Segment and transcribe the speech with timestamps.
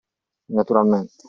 [0.55, 1.15] Naturalmente!